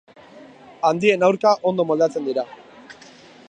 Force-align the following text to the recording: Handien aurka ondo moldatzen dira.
Handien 0.89 1.25
aurka 1.27 1.51
ondo 1.73 1.87
moldatzen 1.91 2.27
dira. 2.31 2.47